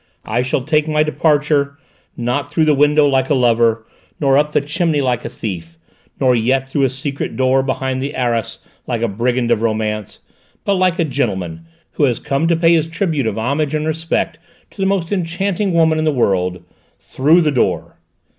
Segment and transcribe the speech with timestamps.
[0.25, 1.77] "I shall take my departure,
[2.17, 3.85] not through the window like a lover,
[4.19, 5.77] nor up the chimney like a thief,
[6.19, 10.17] nor yet through a secret door behind the arras like a brigand of romance,
[10.65, 14.39] but like a gentleman who has come to pay his tribute of homage and respect
[14.71, 16.63] to the most enchanting woman in the world
[16.99, 17.99] through the door!"